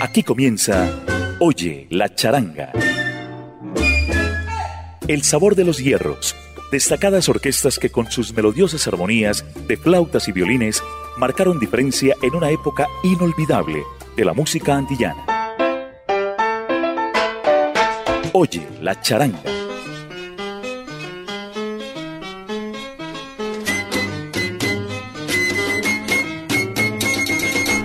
Aquí 0.00 0.22
comienza 0.22 0.90
Oye 1.40 1.86
la 1.90 2.14
charanga. 2.14 2.72
El 5.08 5.22
sabor 5.22 5.54
de 5.54 5.64
los 5.64 5.78
hierros. 5.78 6.36
Destacadas 6.70 7.28
orquestas 7.28 7.78
que 7.78 7.90
con 7.90 8.10
sus 8.10 8.34
melodiosas 8.34 8.86
armonías 8.88 9.44
de 9.66 9.76
flautas 9.76 10.28
y 10.28 10.32
violines 10.32 10.82
marcaron 11.16 11.58
diferencia 11.58 12.14
en 12.22 12.34
una 12.34 12.50
época 12.50 12.86
inolvidable 13.04 13.82
de 14.16 14.24
la 14.24 14.34
música 14.34 14.74
antillana. 14.74 15.24
Oye 18.32 18.66
la 18.82 19.00
charanga 19.00 19.40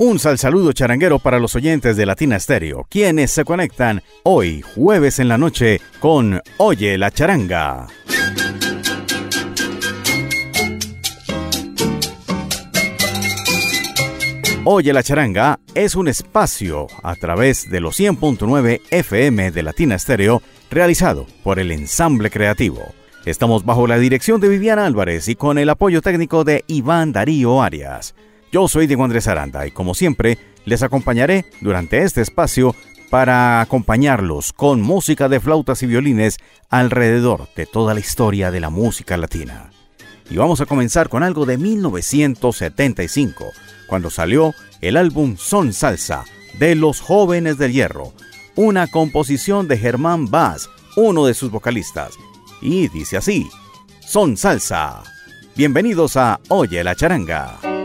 Un 0.04 0.18
sal 0.18 0.40
saludo 0.40 0.74
charanguero 0.74 1.20
para 1.20 1.38
los 1.38 1.54
oyentes 1.54 1.96
de 1.96 2.08
Latina 2.08 2.40
Stereo, 2.40 2.88
quienes 2.90 3.30
se 3.30 3.46
conectan 3.46 4.02
hoy, 4.24 4.62
jueves 4.62 5.20
en 5.20 5.28
la 5.28 5.38
noche, 5.38 5.80
con 6.00 6.42
Oye 6.58 6.98
la 6.98 7.12
charanga. 7.12 7.86
Oye 14.66 14.92
la 14.92 15.04
charanga 15.04 15.60
es 15.76 15.94
un 15.94 16.08
espacio 16.08 16.88
a 17.04 17.14
través 17.14 17.70
de 17.70 17.80
los 17.80 18.00
100.9 18.00 18.82
FM 18.90 19.52
de 19.52 19.62
Latina 19.62 20.00
Stereo 20.00 20.42
realizado 20.72 21.28
por 21.44 21.60
el 21.60 21.72
ensamble 21.72 22.32
creativo. 22.32 22.82
Estamos 23.28 23.66
bajo 23.66 23.86
la 23.86 24.00
dirección 24.00 24.42
de 24.42 24.50
Viviana 24.50 24.88
Álvarez 24.88 25.28
y 25.28 25.36
con 25.36 25.60
el 25.60 25.70
apoyo 25.70 26.02
técnico 26.02 26.44
de 26.44 26.64
Iván 26.66 27.12
Darío 27.12 27.62
Arias. 27.62 28.16
Yo 28.52 28.68
soy 28.68 28.86
Diego 28.86 29.06
Andrés 29.06 29.28
Aranda 29.28 29.66
y 29.66 29.72
como 29.72 29.94
siempre 29.94 30.38
les 30.66 30.84
acompañaré 30.84 31.46
durante 31.62 32.04
este 32.04 32.20
espacio 32.22 32.76
para 33.10 33.62
acompañarlos 33.62 34.52
con 34.52 34.82
música 34.82 35.30
de 35.30 35.40
flautas 35.40 35.82
y 35.84 35.88
violines 35.88 36.38
alrededor 36.70 37.48
de 37.56 37.66
toda 37.66 37.94
la 37.94 38.02
historia 38.02 38.52
de 38.52 38.60
la 38.60 38.70
música 38.70 39.16
latina. 39.16 39.72
Y 40.30 40.36
vamos 40.36 40.60
a 40.60 40.66
comenzar 40.66 41.08
con 41.08 41.24
algo 41.24 41.46
de 41.46 41.58
1975, 41.58 43.46
cuando 43.88 44.10
salió 44.10 44.54
el 44.82 44.98
álbum 44.98 45.38
Son 45.38 45.72
Salsa 45.72 46.26
de 46.60 46.76
Los 46.76 47.00
Jóvenes 47.00 47.58
del 47.58 47.72
Hierro, 47.72 48.14
una 48.56 48.88
composición 48.88 49.70
de 49.70 49.78
Germán 49.78 50.30
Vaz, 50.30 50.70
uno 50.98 51.26
de 51.26 51.34
sus 51.34 51.52
vocalistas. 51.52 52.14
Y 52.62 52.90
dice 52.90 53.18
así, 53.18 53.50
Son 54.06 54.36
Salsa. 54.36 55.04
Bienvenidos 55.56 56.18
a 56.18 56.40
Oye 56.50 56.84
la 56.84 56.96
Charanga. 56.96 57.81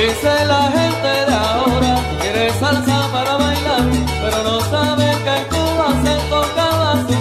Dice 0.00 0.32
la 0.46 0.62
gente 0.72 1.08
de 1.28 1.34
ahora, 1.34 1.94
quiere 2.22 2.50
salsa 2.58 3.12
para 3.12 3.36
bailar, 3.36 3.84
pero 4.22 4.42
no 4.44 4.60
sabe 4.72 5.04
que 5.24 5.32
en 5.36 5.44
Cuba 5.52 5.88
se 6.02 6.14
tocaba 6.30 6.90
su 7.06 7.16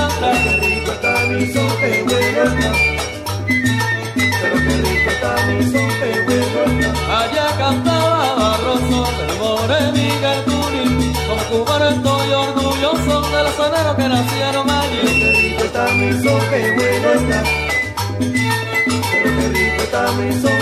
atrás. 0.00 0.38
Qué 0.42 0.52
rico 0.56 0.92
está 0.92 1.12
mi 1.28 1.52
son, 1.52 1.70
qué 1.78 2.02
bueno. 2.08 2.42
Pero 4.40 4.56
qué 4.64 4.74
rico 4.80 5.10
está 5.10 5.32
mi 5.46 5.62
son, 5.72 5.88
qué 6.00 6.10
bueno. 6.24 6.88
Allá 7.20 7.46
cantaba 7.58 8.34
Barroso, 8.34 9.00
el 9.28 9.32
more 9.38 9.80
Miguel 9.92 10.40
Turín, 10.46 11.12
como 11.28 11.42
cubano 11.50 11.86
estoy 11.90 12.32
orgulloso 12.32 13.14
de 13.30 13.42
los 13.44 13.54
soneros 13.56 13.94
que 13.94 14.08
nacieron 14.08 14.70
allí. 14.70 15.00
Qué 15.02 15.32
rico 15.38 15.64
está 15.64 15.84
mi 15.92 16.12
son, 16.22 16.40
qué. 16.48 16.60
Pero 19.12 19.30
qué 19.36 19.48
rico 19.48 19.82
está 19.82 20.12
mi 20.12 20.32
son, 20.40 20.61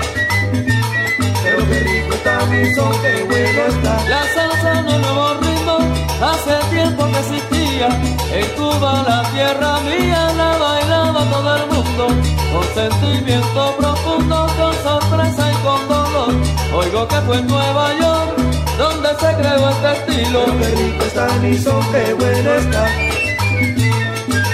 qué 3.01 3.23
bueno 3.23 3.61
está. 3.67 4.09
La 4.09 4.23
salsa 4.33 4.81
no 4.83 4.97
nuevo 4.99 5.33
ritmo, 5.41 5.77
hace 6.21 6.55
tiempo 6.69 7.05
que 7.11 7.19
existía. 7.19 7.87
En 8.33 8.47
Cuba, 8.55 9.03
la 9.07 9.23
tierra 9.31 9.79
mía, 9.81 10.31
la 10.37 10.57
bailaba 10.57 11.23
todo 11.25 11.55
el 11.55 11.65
mundo. 11.67 12.07
Con 12.53 12.65
sentimiento 12.73 13.75
profundo, 13.77 14.47
con 14.57 14.73
sorpresa 14.83 15.51
y 15.51 15.55
con 15.65 15.87
dolor. 15.87 16.33
Oigo 16.73 17.07
que 17.07 17.21
fue 17.21 17.37
en 17.37 17.47
Nueva 17.47 17.93
York, 17.99 18.37
donde 18.77 19.09
se 19.09 19.35
creó 19.35 19.69
este 19.69 19.91
estilo. 19.91 20.45
Pero 20.45 20.59
qué 20.59 20.75
rico 20.75 21.03
está 21.05 21.27
mi 21.41 21.57
son, 21.57 21.91
qué 21.91 22.13
bueno 22.13 22.55
está. 22.55 22.85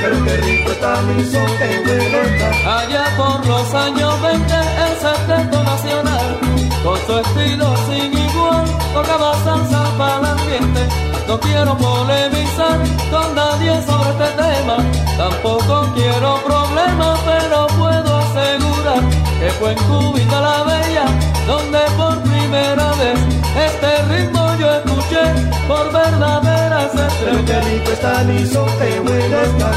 Pero 0.01 0.25
qué 0.25 0.37
rico 0.37 0.71
está 0.71 1.01
mi 1.01 1.25
son, 1.25 1.57
qué 1.57 1.81
bueno 1.85 2.17
está. 2.17 2.79
Allá 2.79 3.05
por 3.17 3.45
los 3.45 3.73
años 3.73 4.21
20, 4.21 4.53
el 4.53 4.93
secreto 4.99 5.63
nacional, 5.63 6.47
con 6.83 6.97
su 7.05 7.19
estilo 7.19 7.75
sin 7.88 8.17
igual, 8.17 8.65
tocaba 8.93 9.33
salsa 9.43 9.83
para 9.97 10.19
el 10.19 10.25
ambiente. 10.25 10.88
No 11.27 11.39
quiero 11.39 11.77
polemizar 11.77 12.79
con 13.11 13.35
nadie 13.35 13.81
sobre 13.85 14.11
este 14.11 14.43
tema, 14.43 14.77
tampoco 15.17 15.87
quiero 15.95 16.39
problemas, 16.45 17.19
pero 17.25 17.67
puedo 17.67 18.17
asegurar 18.17 19.03
que 19.39 19.49
fue 19.59 19.71
en 19.73 19.77
Cubita 19.83 20.41
la 20.41 20.63
Bella, 20.63 21.05
donde 21.45 21.79
por 21.97 22.21
primera 22.23 22.91
vez 22.93 23.19
este 23.67 24.01
ritmo 24.03 24.55
yo 24.57 24.71
escuché 24.77 25.23
por 25.67 25.91
verdaderas 25.91 26.91
Pero 26.91 27.45
qué 27.45 27.57
estrellas. 27.57 27.66
rico 27.66 27.91
está 27.91 28.23
mi 28.23 28.45
son, 28.45 28.69
qué 28.79 28.99
bueno 28.99 29.41
está. 29.41 29.71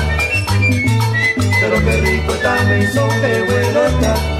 Pero 1.60 1.84
qué 1.84 1.97
rico 2.00 2.33
está 2.33 2.62
mi 2.65 2.87
son, 2.87 3.10
qué 3.21 3.43
bueno 3.49 3.81
está. 3.87 4.40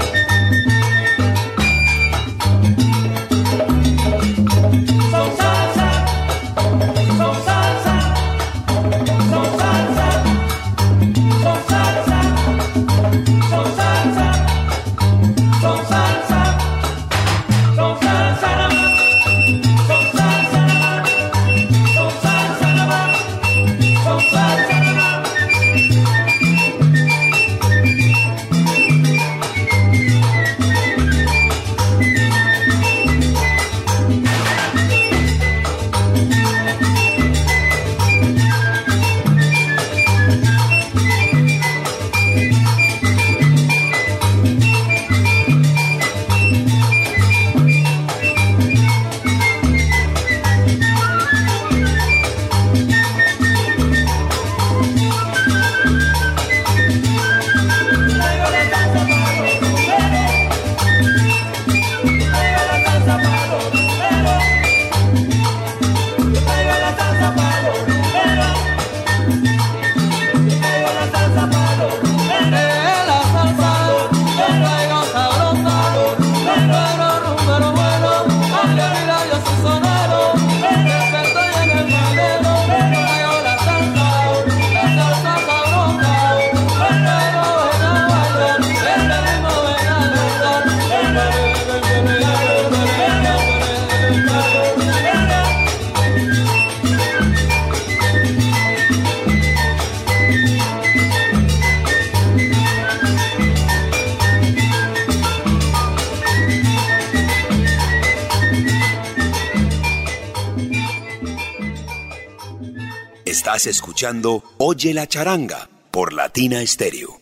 Oye 114.57 114.95
la 114.95 115.05
charanga 115.05 115.69
por 115.91 116.11
Latina 116.13 116.65
Stereo. 116.65 117.19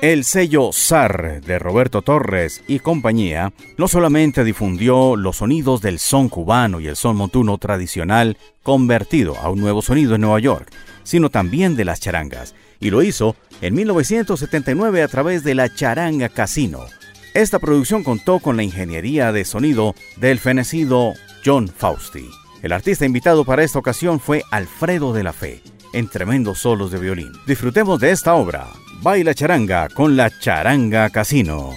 El 0.00 0.24
sello 0.24 0.70
SAR 0.72 1.42
de 1.42 1.58
Roberto 1.58 2.00
Torres 2.00 2.62
y 2.66 2.78
compañía 2.78 3.52
no 3.76 3.86
solamente 3.86 4.44
difundió 4.44 5.14
los 5.14 5.36
sonidos 5.36 5.82
del 5.82 5.98
son 5.98 6.30
cubano 6.30 6.80
y 6.80 6.86
el 6.86 6.96
son 6.96 7.16
montuno 7.16 7.58
tradicional 7.58 8.38
convertido 8.62 9.36
a 9.36 9.50
un 9.50 9.60
nuevo 9.60 9.82
sonido 9.82 10.14
en 10.14 10.22
Nueva 10.22 10.40
York, 10.40 10.72
sino 11.02 11.28
también 11.28 11.76
de 11.76 11.84
las 11.84 12.00
charangas, 12.00 12.54
y 12.80 12.88
lo 12.88 13.02
hizo 13.02 13.36
en 13.60 13.74
1979 13.74 15.02
a 15.02 15.08
través 15.08 15.44
de 15.44 15.54
la 15.54 15.74
Charanga 15.74 16.30
Casino. 16.30 16.86
Esta 17.34 17.58
producción 17.58 18.04
contó 18.04 18.38
con 18.38 18.56
la 18.56 18.62
ingeniería 18.62 19.32
de 19.32 19.44
sonido 19.44 19.94
del 20.16 20.38
fenecido 20.38 21.12
John 21.44 21.68
Fausti. 21.68 22.30
El 22.62 22.72
artista 22.72 23.06
invitado 23.06 23.44
para 23.44 23.62
esta 23.62 23.78
ocasión 23.78 24.18
fue 24.18 24.42
Alfredo 24.50 25.12
de 25.12 25.22
la 25.22 25.32
Fe, 25.32 25.62
en 25.92 26.08
tremendos 26.08 26.58
solos 26.58 26.90
de 26.90 26.98
violín. 26.98 27.32
Disfrutemos 27.46 28.00
de 28.00 28.10
esta 28.10 28.34
obra, 28.34 28.66
Baila 29.00 29.32
Charanga 29.32 29.88
con 29.88 30.16
la 30.16 30.36
Charanga 30.40 31.08
Casino. 31.10 31.70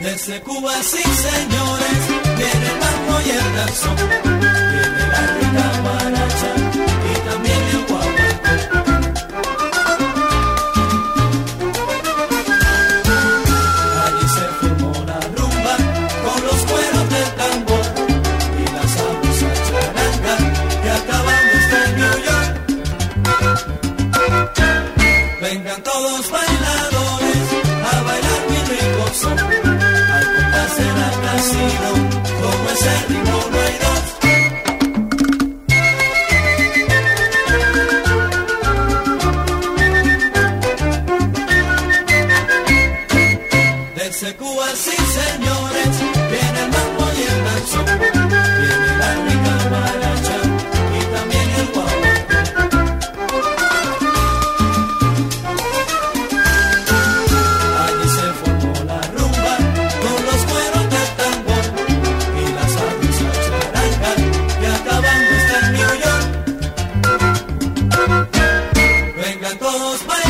Desde 0.00 0.40
Cuba, 0.40 0.72
sí 0.82 1.02
señores, 1.02 2.08
viene 2.36 2.66
el 2.66 3.26
y 3.26 3.30
el 3.30 3.56
danzón. 3.56 4.15
blancos 69.46 70.02
para 70.02 70.25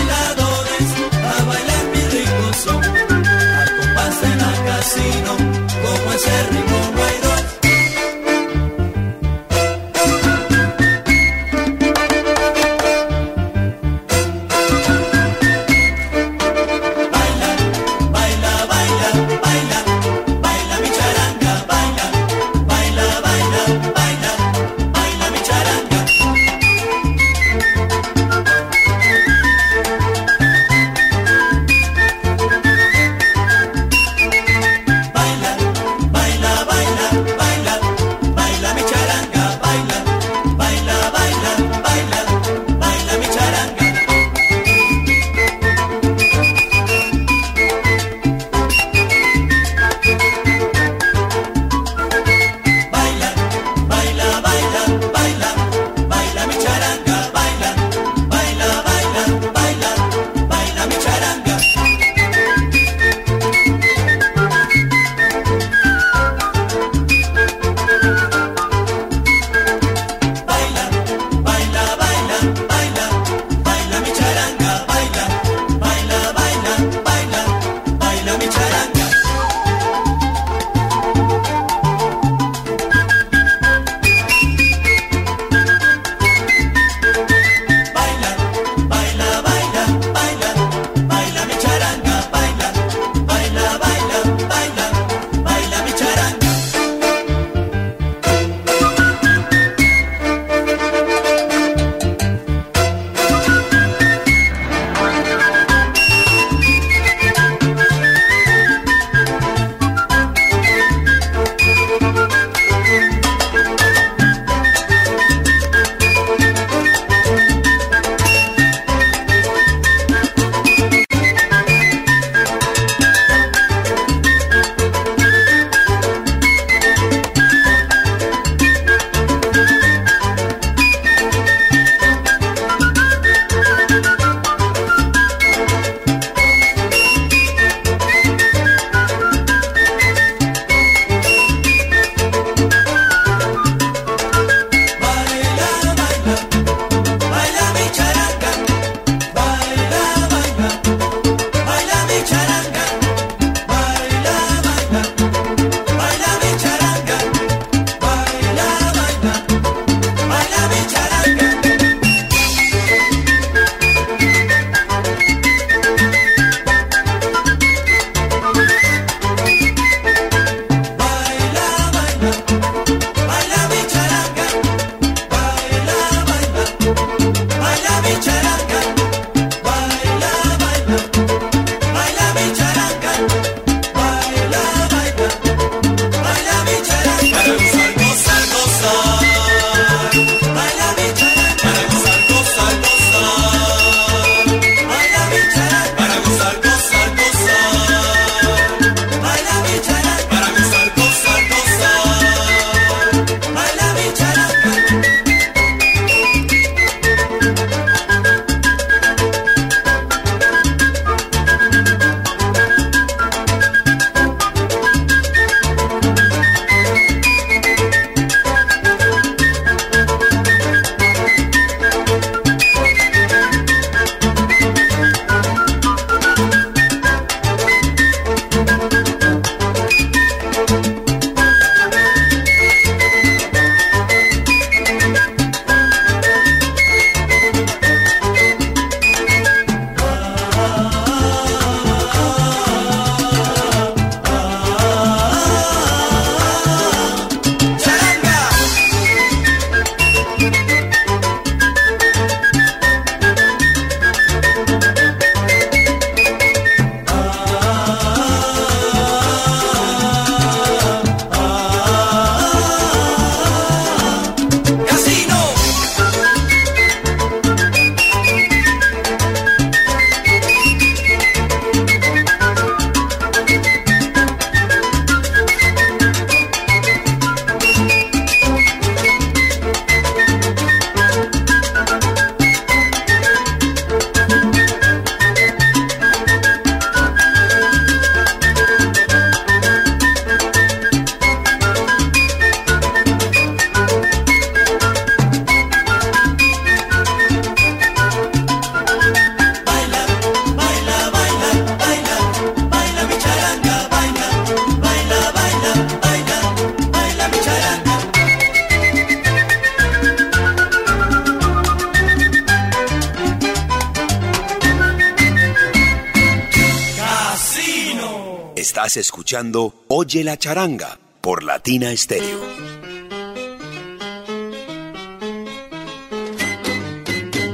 Oye 319.89 320.25
la 320.25 320.39
charanga 320.39 320.99
por 321.21 321.43
Latina 321.43 321.95
Stereo. 321.95 322.41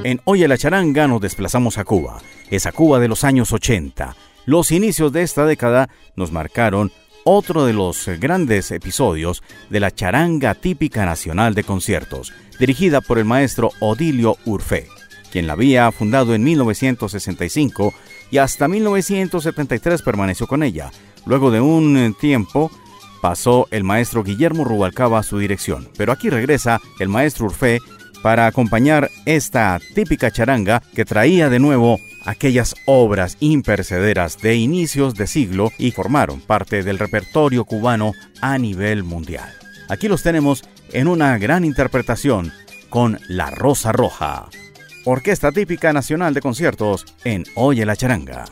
En 0.04 0.20
Oye 0.22 0.46
la 0.46 0.56
charanga 0.56 1.08
nos 1.08 1.20
desplazamos 1.20 1.78
a 1.78 1.84
Cuba, 1.84 2.20
esa 2.50 2.70
Cuba 2.70 3.00
de 3.00 3.08
los 3.08 3.24
años 3.24 3.52
80. 3.52 4.14
Los 4.46 4.70
inicios 4.70 5.10
de 5.10 5.22
esta 5.22 5.44
década 5.44 5.88
nos 6.14 6.30
marcaron 6.30 6.92
otro 7.24 7.66
de 7.66 7.72
los 7.72 8.06
grandes 8.20 8.70
episodios 8.70 9.42
de 9.68 9.80
la 9.80 9.90
charanga 9.90 10.54
típica 10.54 11.04
nacional 11.04 11.56
de 11.56 11.64
conciertos, 11.64 12.32
dirigida 12.60 13.00
por 13.00 13.18
el 13.18 13.24
maestro 13.24 13.72
Odilio 13.80 14.36
Urfé, 14.44 14.86
quien 15.32 15.48
la 15.48 15.54
había 15.54 15.90
fundado 15.90 16.32
en 16.36 16.44
1965 16.44 17.92
y 18.30 18.38
hasta 18.38 18.68
1973 18.68 20.02
permaneció 20.02 20.46
con 20.46 20.62
ella. 20.62 20.92
Luego 21.26 21.50
de 21.50 21.60
un 21.60 22.14
tiempo 22.18 22.70
pasó 23.20 23.68
el 23.70 23.84
maestro 23.84 24.24
Guillermo 24.24 24.64
Rubalcaba 24.64 25.20
a 25.20 25.22
su 25.22 25.38
dirección, 25.38 25.88
pero 25.96 26.12
aquí 26.12 26.28
regresa 26.28 26.80
el 26.98 27.08
maestro 27.08 27.46
Urfé 27.46 27.78
para 28.22 28.46
acompañar 28.46 29.10
esta 29.26 29.78
típica 29.94 30.30
charanga 30.30 30.82
que 30.94 31.04
traía 31.04 31.48
de 31.48 31.58
nuevo 31.58 31.98
aquellas 32.24 32.74
obras 32.86 33.36
impercederas 33.40 34.38
de 34.38 34.56
inicios 34.56 35.14
de 35.14 35.26
siglo 35.26 35.72
y 35.78 35.90
formaron 35.90 36.40
parte 36.40 36.82
del 36.82 36.98
repertorio 36.98 37.64
cubano 37.64 38.12
a 38.40 38.58
nivel 38.58 39.02
mundial. 39.02 39.52
Aquí 39.88 40.08
los 40.08 40.22
tenemos 40.22 40.64
en 40.92 41.08
una 41.08 41.36
gran 41.38 41.64
interpretación 41.64 42.52
con 42.88 43.18
La 43.28 43.50
Rosa 43.50 43.92
Roja. 43.92 44.48
Orquesta 45.04 45.50
típica 45.50 45.92
nacional 45.92 46.32
de 46.32 46.40
conciertos 46.40 47.04
en 47.24 47.44
Oye 47.56 47.84
la 47.84 47.96
Charanga. 47.96 48.44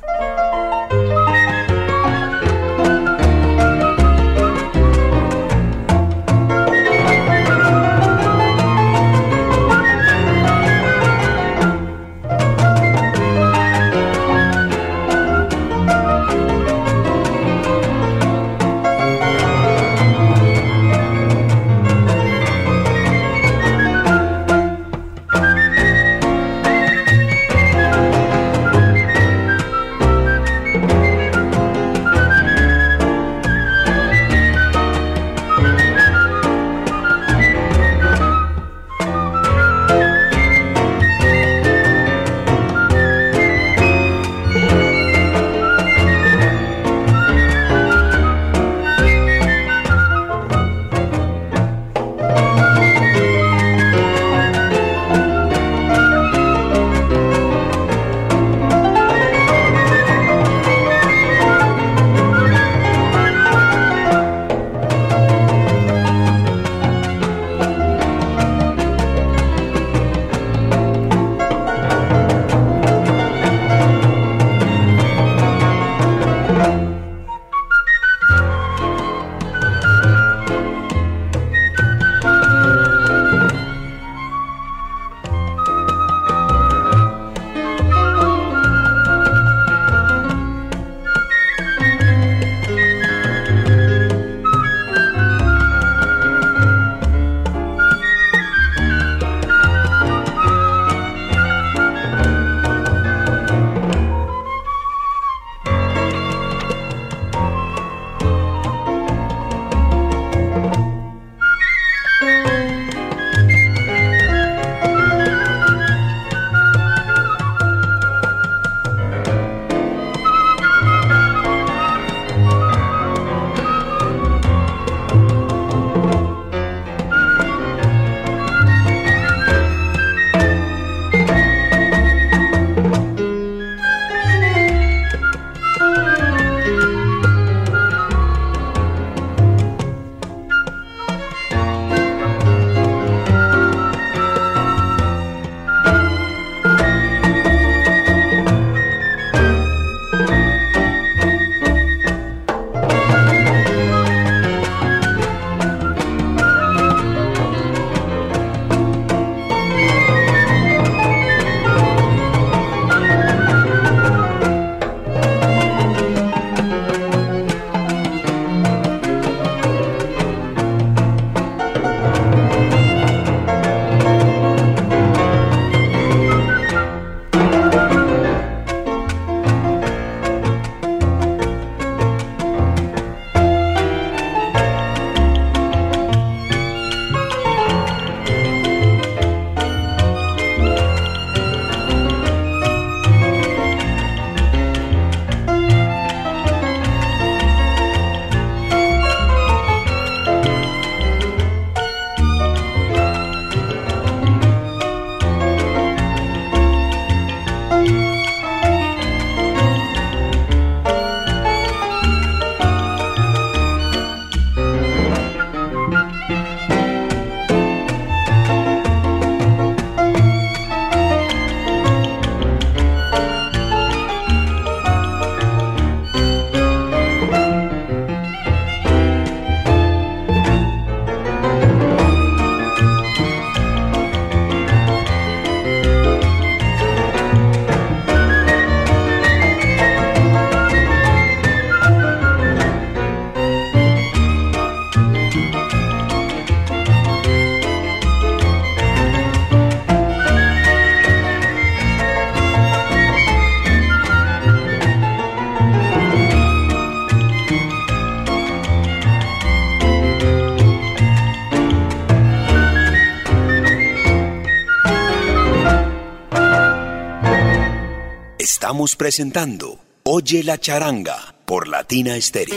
Presentando 268.81 269.79
Oye 270.05 270.43
la 270.43 270.57
charanga 270.57 271.35
por 271.45 271.69
Latina 271.69 272.17
Estéreo. 272.17 272.57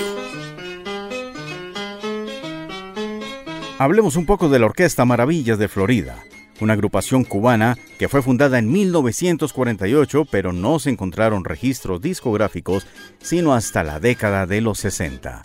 Hablemos 3.78 4.16
un 4.16 4.26
poco 4.26 4.48
de 4.48 4.58
la 4.58 4.68
Orquesta 4.68 5.04
Maravillas 5.04 5.60
de 5.60 5.68
Florida, 5.68 6.24
una 6.62 6.74
agrupación 6.74 7.26
cubana 7.26 7.78
que 8.00 8.08
fue 8.08 8.22
fundada 8.22 8.58
en 8.58 8.72
1948, 8.72 10.24
pero 10.32 10.54
no 10.54 10.80
se 10.80 10.92
encontraron 10.92 11.44
registros 11.44 12.02
discográficos 12.02 12.88
sino 13.22 13.54
hasta 13.54 13.84
la 13.84 14.00
década 14.00 14.46
de 14.46 14.62
los 14.62 14.80
60. 14.80 15.42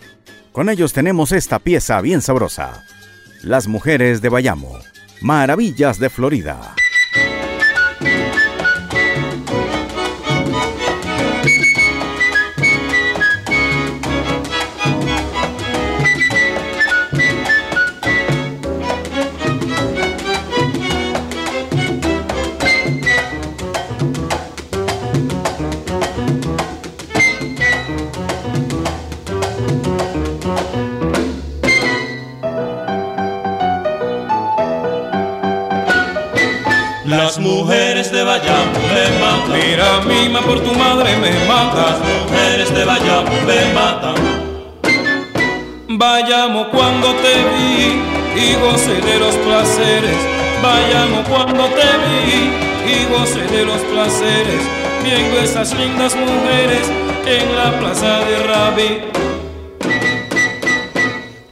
Con 0.53 0.69
ellos 0.69 0.93
tenemos 0.93 1.33
esta 1.33 1.59
pieza 1.59 2.01
bien 2.01 2.23
sabrosa, 2.23 2.85
Las 3.43 3.67
Mujeres 3.67 4.23
de 4.23 4.29
Bayamo, 4.29 4.79
Maravillas 5.23 5.99
de 5.99 6.09
Florida. 6.09 6.77
Mira, 39.69 40.01
mima, 40.01 40.41
por 40.41 40.61
tu 40.61 40.73
madre 40.73 41.15
me 41.19 41.31
Las 41.31 41.99
mujeres 42.01 42.75
de 42.75 42.85
Bayamo 42.87 43.31
me 43.47 43.75
matan. 43.75 44.15
Vayamos 45.89 46.69
cuando 46.69 47.09
te 47.17 47.35
vi 47.51 48.01
y 48.45 48.55
gocé 48.55 48.95
de 48.95 49.19
los 49.19 49.35
placeres. 49.35 50.17
Vayamos 50.63 51.29
cuando 51.29 51.67
te 51.67 51.87
vi 52.03 52.51
y 52.93 53.05
gocé 53.13 53.45
de 53.55 53.67
los 53.67 53.83
placeres. 53.93 54.63
Viendo 55.05 55.39
esas 55.39 55.75
lindas 55.75 56.17
mujeres 56.17 56.91
en 57.27 57.55
la 57.55 57.79
plaza 57.79 58.21
de 58.21 58.39
Rabi. 58.51 59.01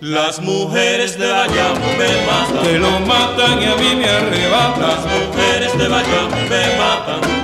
Las 0.01 0.41
mujeres 0.41 1.19
de 1.19 1.31
Bayamo 1.31 1.87
me 1.99 2.11
matan. 2.25 2.63
Te 2.63 2.79
lo 2.79 2.99
matan 3.01 3.63
y 3.63 3.67
a 3.67 3.77
mí 3.77 3.95
me 3.95 4.09
arrebatan. 4.09 4.81
Las 4.81 5.05
mujeres 5.05 5.77
de 5.77 5.89
Bayamo 5.89 6.37
me 6.49 6.77
matan. 6.79 7.36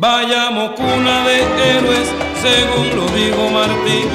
Vayamos 0.00 0.70
cuna 0.70 1.26
de 1.26 1.40
héroes, 1.72 2.08
según 2.40 2.88
lo 2.96 3.04
dijo 3.12 3.50
Martí. 3.50 4.08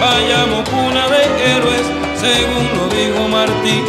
Vayamos 0.00 0.66
cuna 0.66 1.06
de 1.08 1.52
héroes, 1.52 1.86
según 2.16 2.66
lo 2.74 2.88
dijo 2.88 3.28
Martí. 3.28 3.82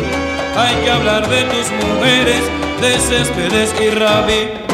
Hay 0.57 0.75
que 0.83 0.91
hablar 0.91 1.25
de 1.29 1.43
tus 1.43 1.71
mujeres, 1.71 2.43
de 2.81 2.99
Céspedes 2.99 3.73
y 3.79 3.89
Rabi. 3.91 4.67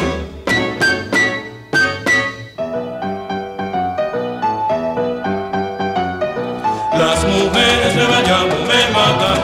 mujeres 7.24 7.96
de 7.96 8.06
Bayamo 8.06 8.56
me 8.68 8.80
matan. 8.92 9.38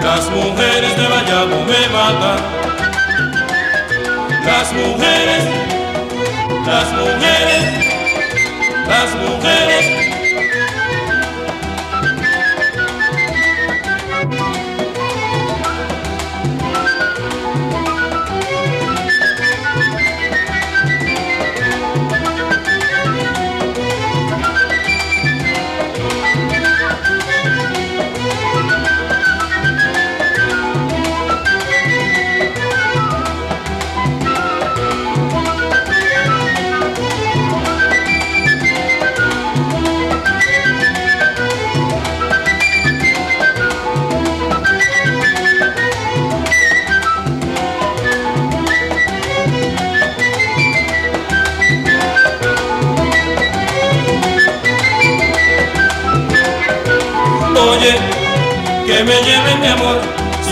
Las 0.00 0.30
mujeres 0.30 0.96
de 0.96 1.08
Bayamo 1.08 1.56
me 1.66 1.88
matan. 1.88 2.63
Las 4.56 4.72
mujeres, 4.72 5.44
las 6.64 6.92
mujeres, 6.92 7.86
las 8.86 9.14
mujeres. 9.16 9.93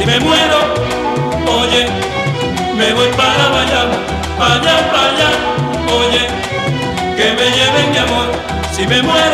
Si 0.03 0.07
me 0.07 0.19
muero, 0.19 0.59
oye, 1.47 1.87
me 2.77 2.93
voy 2.93 3.09
para 3.17 3.49
Bayamo, 3.51 3.95
allá, 4.37 4.91
para 4.91 5.09
allá, 5.11 5.31
oye, 5.97 6.27
que 7.17 7.27
me 7.39 7.47
lleven 7.57 7.91
mi 7.93 7.99
amor, 7.99 8.27
si 8.73 8.85
me 8.85 9.01
muero, 9.01 9.32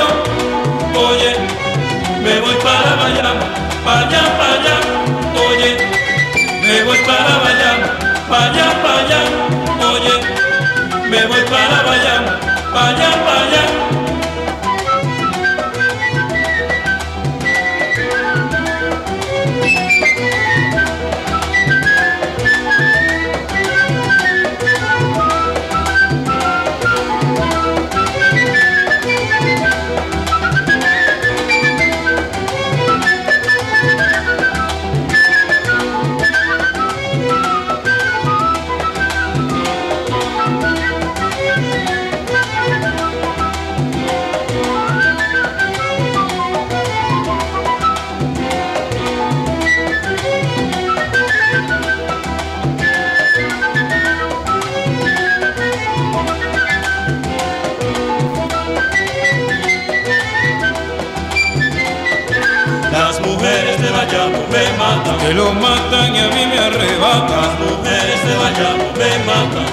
Las 67.26 67.58
mujeres 67.58 68.26
de 68.26 68.36
Bayamo 68.36 68.92
me 68.96 69.18
matan. 69.26 69.66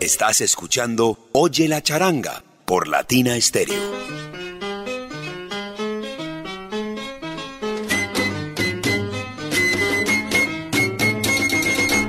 Estás 0.00 0.40
escuchando 0.40 1.18
Oye 1.32 1.68
la 1.68 1.82
charanga 1.82 2.42
por 2.64 2.88
Latina 2.88 3.36
Estéreo. 3.36 3.76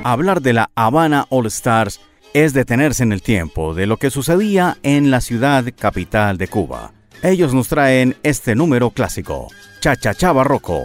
Hablar 0.02 0.40
de 0.40 0.52
la 0.54 0.70
Habana 0.74 1.26
All 1.28 1.46
Stars 1.46 2.00
es 2.32 2.52
detenerse 2.52 3.02
en 3.02 3.12
el 3.12 3.22
tiempo 3.22 3.74
de 3.74 3.86
lo 3.86 3.98
que 3.98 4.10
sucedía 4.10 4.78
en 4.82 5.10
la 5.10 5.20
ciudad 5.20 5.64
capital 5.78 6.38
de 6.38 6.48
Cuba. 6.48 6.92
Ellos 7.22 7.54
nos 7.54 7.68
traen 7.68 8.16
este 8.22 8.54
número 8.54 8.90
clásico, 8.90 9.48
Cha 9.80 9.96
Cha 9.96 10.14
Cha 10.14 10.32
Barroco. 10.32 10.82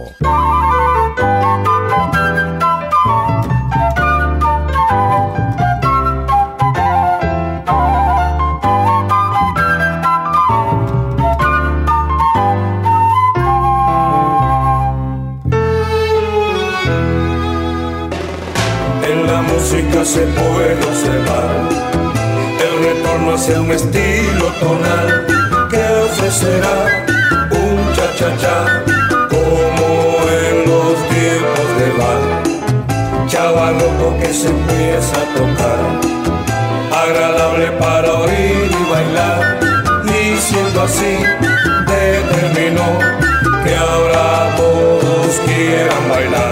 Nunca 20.00 20.12
se 20.12 20.22
puede 20.22 20.72
el 22.58 22.84
retorno 22.84 23.34
hacia 23.34 23.60
un 23.60 23.70
estilo 23.70 24.46
tonal 24.58 25.26
que 25.68 25.82
ofrecerá 26.06 27.04
un 27.50 27.76
cha-cha-cha 27.92 28.82
como 29.28 29.86
en 30.40 30.56
los 30.70 30.94
tiempos 31.10 31.68
de 31.78 31.88
bar. 31.98 32.22
Chaval 33.28 33.74
loco 33.74 34.16
que 34.22 34.32
se 34.32 34.48
empieza 34.48 35.16
a 35.20 35.26
tocar, 35.36 35.80
agradable 37.04 37.66
para 37.72 38.10
oír 38.20 38.70
y 38.70 38.90
bailar, 38.90 39.58
y 40.06 40.38
siendo 40.38 40.80
así 40.80 41.14
determinó 41.86 42.88
que 43.64 43.76
ahora 43.76 44.56
todos 44.56 45.40
quieran 45.44 46.08
bailar. 46.08 46.49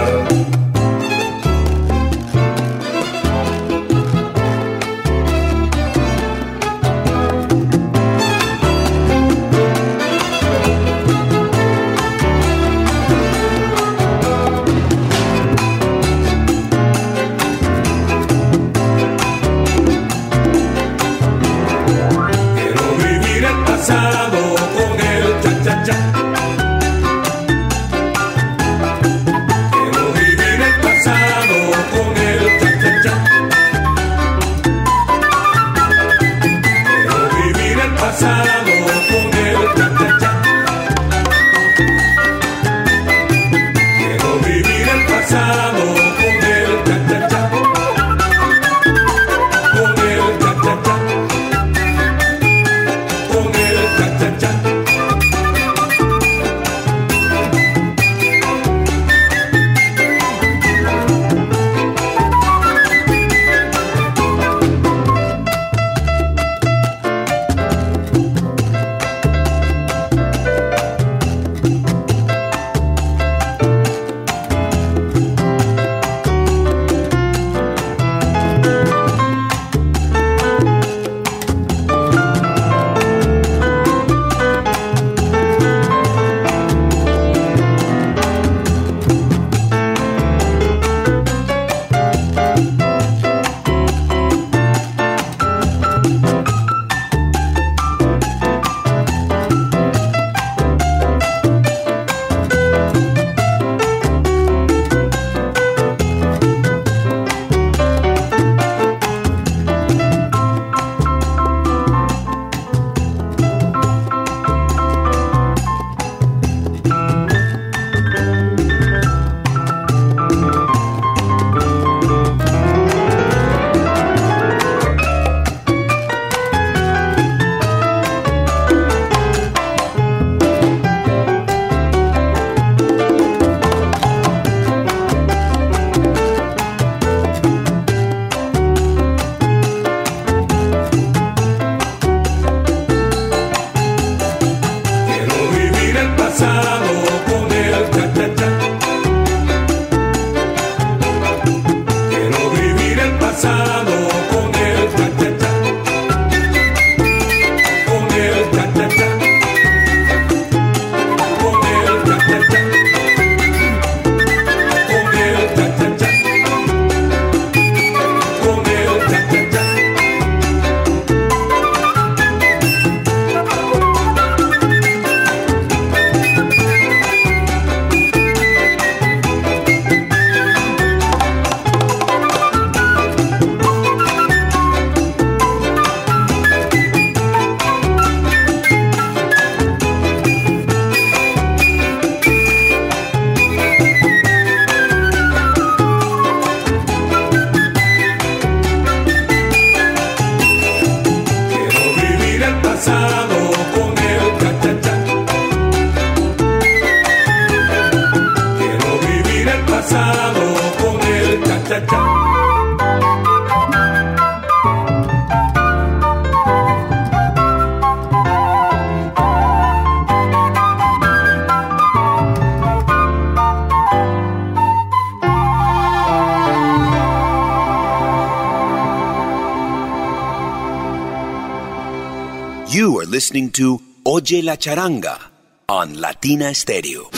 Oye 234.31 234.43
la 234.43 234.57
Charanga 234.57 235.17
on 235.65 235.99
Latina 235.99 236.53
Stereo. 236.53 237.09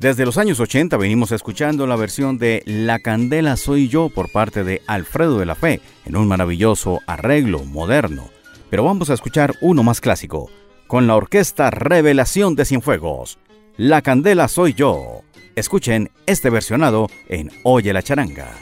Desde 0.00 0.24
los 0.24 0.38
años 0.38 0.58
80 0.58 0.96
venimos 0.96 1.32
escuchando 1.32 1.86
la 1.86 1.96
versión 1.96 2.38
de 2.38 2.62
La 2.64 3.00
Candela 3.00 3.58
Soy 3.58 3.88
Yo 3.88 4.08
por 4.08 4.32
parte 4.32 4.64
de 4.64 4.80
Alfredo 4.86 5.38
de 5.38 5.44
la 5.44 5.56
Fe 5.56 5.82
en 6.06 6.16
un 6.16 6.26
maravilloso 6.26 7.00
arreglo 7.06 7.62
moderno. 7.64 8.30
Pero 8.70 8.82
vamos 8.82 9.10
a 9.10 9.14
escuchar 9.14 9.56
uno 9.60 9.82
más 9.82 10.00
clásico, 10.00 10.50
con 10.86 11.06
la 11.06 11.16
orquesta 11.16 11.70
Revelación 11.70 12.54
de 12.54 12.64
Cienfuegos. 12.64 13.38
La 13.76 14.00
Candela 14.00 14.48
Soy 14.48 14.72
Yo. 14.72 15.20
Escuchen 15.54 16.10
este 16.24 16.48
versionado 16.48 17.08
en 17.28 17.50
Oye 17.62 17.92
la 17.92 18.02
Charanga. 18.02 18.54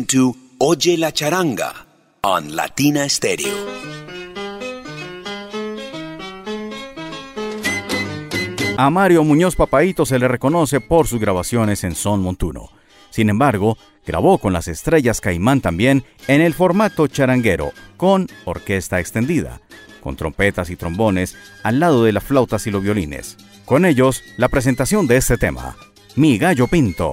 To 0.00 0.34
Oye 0.58 0.96
la 0.96 1.12
Charanga 1.12 1.74
on 2.22 2.56
Latina 2.56 3.06
Stereo. 3.08 3.52
A 8.78 8.88
Mario 8.88 9.22
Muñoz 9.22 9.54
Papaito 9.54 10.06
se 10.06 10.18
le 10.18 10.28
reconoce 10.28 10.80
por 10.80 11.06
sus 11.06 11.20
grabaciones 11.20 11.84
en 11.84 11.94
son 11.94 12.22
montuno. 12.22 12.70
Sin 13.10 13.28
embargo, 13.28 13.76
grabó 14.06 14.38
con 14.38 14.54
las 14.54 14.66
estrellas 14.66 15.20
Caimán 15.20 15.60
también 15.60 16.04
en 16.26 16.40
el 16.40 16.54
formato 16.54 17.06
charanguero, 17.06 17.72
con 17.98 18.28
orquesta 18.46 18.98
extendida, 18.98 19.60
con 20.00 20.16
trompetas 20.16 20.70
y 20.70 20.76
trombones 20.76 21.36
al 21.62 21.80
lado 21.80 22.04
de 22.04 22.12
las 22.12 22.24
flautas 22.24 22.66
y 22.66 22.70
los 22.70 22.82
violines. 22.82 23.36
Con 23.66 23.84
ellos, 23.84 24.22
la 24.38 24.48
presentación 24.48 25.06
de 25.06 25.18
este 25.18 25.36
tema, 25.36 25.76
Mi 26.16 26.38
Gallo 26.38 26.66
Pinto. 26.66 27.12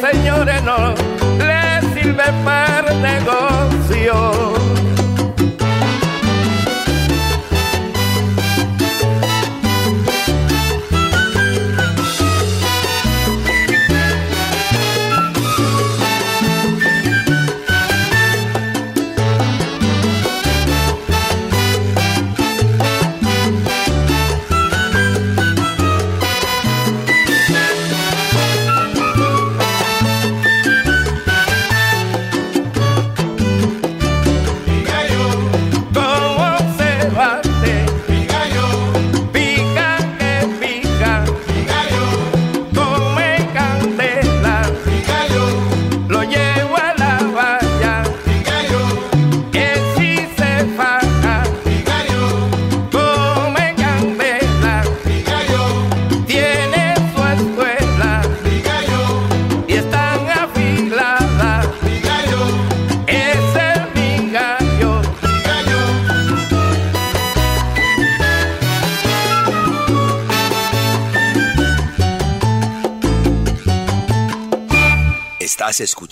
señores 0.00 0.62
no 0.62 0.94
les 1.38 1.92
sirve 1.94 2.24
para 2.44 2.67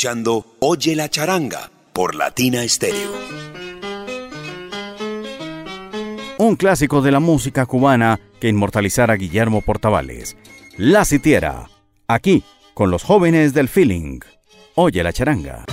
escuchando 0.06 0.46
Oye 0.60 0.94
la 0.94 1.08
charanga 1.08 1.68
por 1.92 2.14
Latina 2.14 2.62
Stereo. 2.68 3.10
Un 6.38 6.54
clásico 6.54 7.02
de 7.02 7.10
la 7.10 7.18
música 7.18 7.66
cubana 7.66 8.20
que 8.38 8.48
inmortalizara 8.48 9.16
Guillermo 9.16 9.62
Portavales. 9.62 10.36
La 10.76 11.04
Sitiera. 11.04 11.68
Aquí, 12.06 12.44
con 12.74 12.92
los 12.92 13.02
jóvenes 13.02 13.52
del 13.52 13.68
feeling. 13.68 14.20
Oye 14.76 15.02
la 15.02 15.12
charanga. 15.12 15.64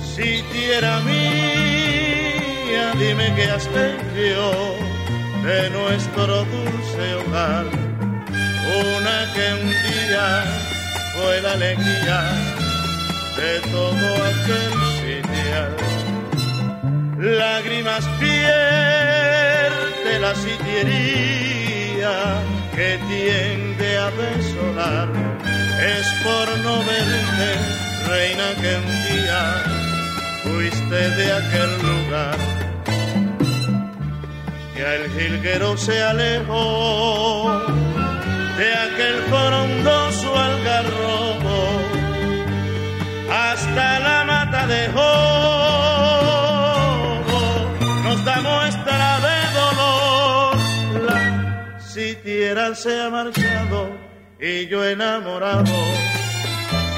Sitiera 0.00 1.00
mía, 1.00 2.94
dime 2.98 3.34
qué 3.36 3.50
has 3.50 3.68
de 5.46 5.70
nuestro 5.70 6.44
dulce 6.44 7.14
hogar. 7.14 7.66
Una 7.66 9.32
que 9.32 9.46
un 9.62 9.68
día 9.88 10.26
fue 11.14 11.40
la 11.40 11.52
alegría 11.52 12.20
de 13.36 13.60
todo 13.70 14.06
aquel 14.32 14.74
sitial. 15.00 15.72
Lágrimas 17.18 18.04
pierde 18.18 20.12
la 20.18 20.34
sitiería 20.34 22.14
que 22.74 22.98
tiende 23.08 23.88
a 23.98 24.10
desolar. 24.10 25.08
Es 25.80 26.06
por 26.24 26.46
no 26.58 26.78
verte, 26.78 27.50
reina, 28.08 28.46
que 28.60 28.72
un 28.84 28.90
día 29.08 29.40
fuiste 30.42 31.00
de 31.10 31.26
aquel 31.32 31.70
lugar 31.82 32.55
ya 34.76 34.94
el 34.94 35.10
jilguero 35.12 35.76
se 35.76 36.02
alejó 36.02 37.62
de 38.58 38.72
aquel 38.72 39.16
frondoso 39.30 40.38
algarrobo 40.38 41.56
hasta 43.30 44.00
la 44.00 44.24
mata 44.24 44.66
dejó. 44.66 45.12
Nos 48.04 48.24
da 48.24 48.36
muestra 48.40 49.20
de 49.26 49.38
dolor. 49.60 50.56
La 51.08 51.80
sitiera 51.80 52.74
se 52.74 53.00
ha 53.00 53.10
marchado 53.10 53.90
y 54.40 54.66
yo 54.68 54.84
enamorado 54.84 55.76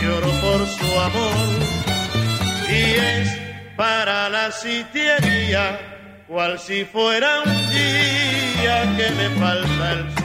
lloro 0.02 0.30
por 0.42 0.66
su 0.66 1.00
amor 1.00 1.48
y 2.68 2.82
es 3.14 3.28
para 3.76 4.28
la 4.28 4.50
sitiería 4.50 5.87
cual 6.28 6.58
si 6.58 6.84
fuera 6.84 7.40
un 7.40 7.52
día 7.70 8.96
que 8.96 9.10
me 9.14 9.30
falta 9.40 9.92
el 9.92 10.14
sol. 10.14 10.17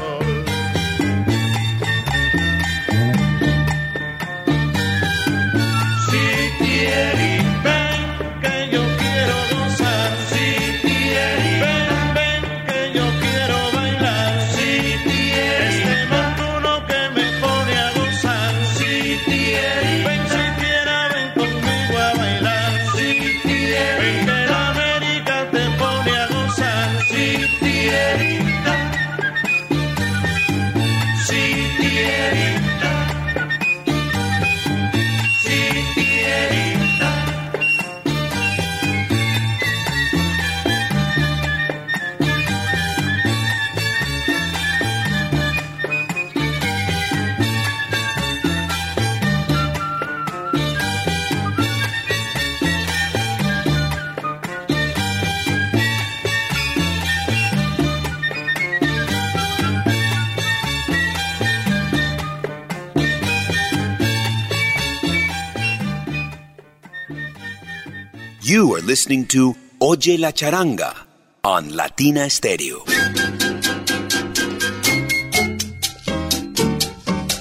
You 68.53 68.75
are 68.75 68.83
listening 68.83 69.25
to 69.29 69.55
Oye 69.79 70.15
la 70.15 70.31
charanga 70.31 70.93
on 71.41 71.75
Latina 71.75 72.29
Stereo. 72.29 72.83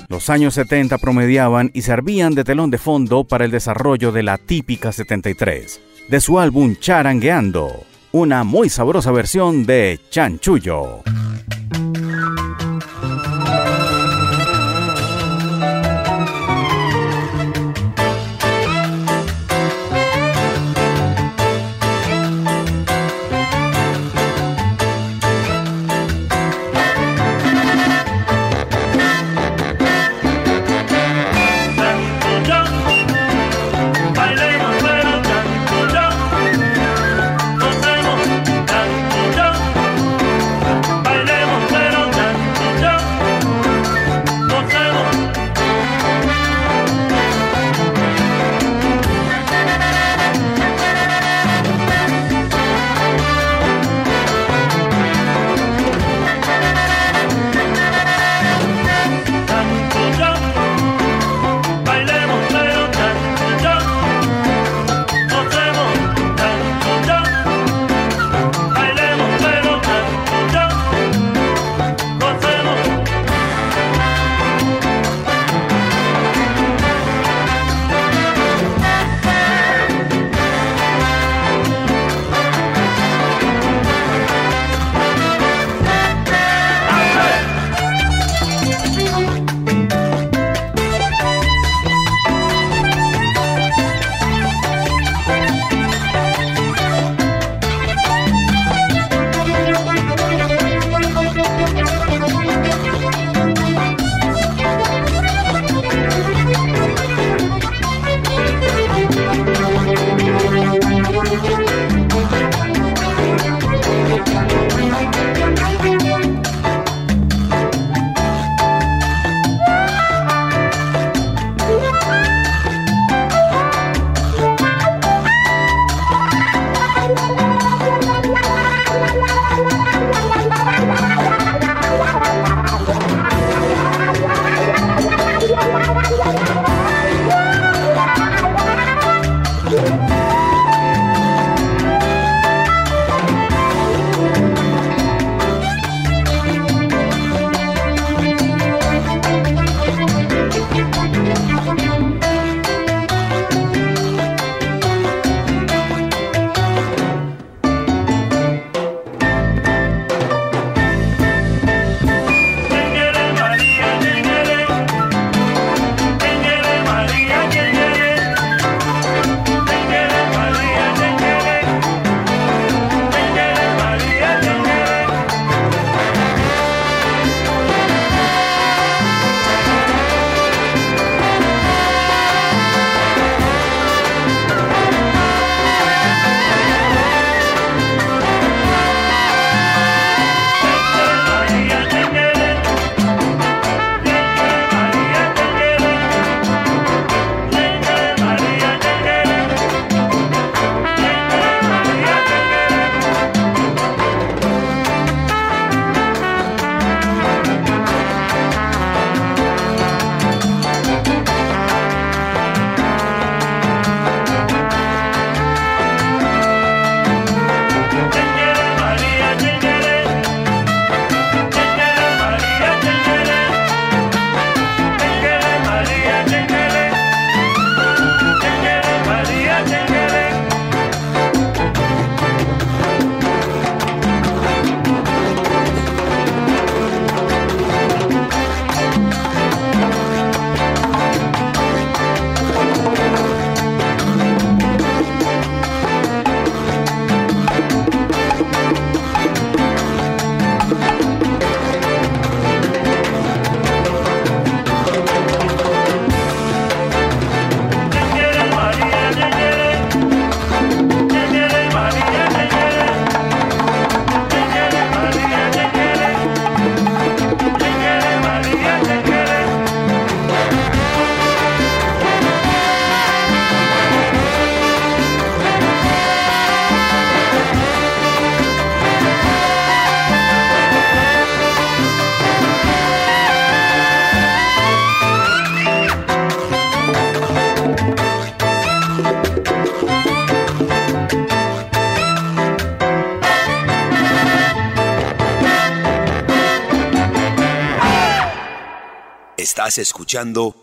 Los 0.08 0.30
años 0.30 0.54
70 0.54 0.96
promediaban 0.96 1.70
y 1.74 1.82
servían 1.82 2.34
de 2.34 2.44
telón 2.44 2.70
de 2.70 2.78
fondo 2.78 3.24
para 3.24 3.44
el 3.44 3.50
desarrollo 3.50 4.10
de 4.10 4.22
la 4.22 4.38
típica 4.38 4.90
73, 4.90 5.80
de 6.08 6.20
su 6.22 6.38
álbum 6.38 6.76
Charangueando, 6.76 7.84
una 8.12 8.42
muy 8.42 8.70
sabrosa 8.70 9.12
versión 9.12 9.66
de 9.66 10.00
Chanchullo. 10.08 11.02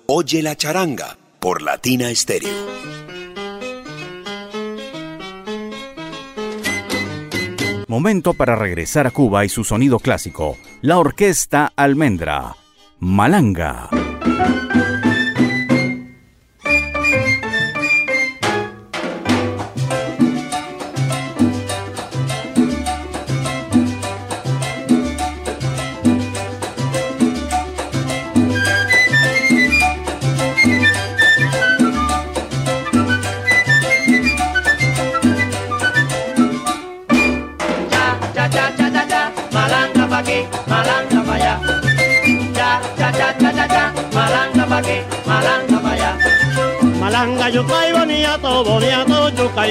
Oye 0.06 0.44
la 0.44 0.56
charanga 0.56 1.18
por 1.40 1.64
Latina 1.64 2.14
Stereo. 2.14 2.68
Momento 7.88 8.36
para 8.36 8.56
regresar 8.56 9.08
a 9.08 9.12
Cuba 9.12 9.46
y 9.46 9.50
su 9.50 9.64
sonido 9.64 9.98
clásico. 9.98 10.56
La 10.82 11.00
orquesta 11.00 11.74
Almendra. 11.76 12.56
Malanga. 13.00 13.90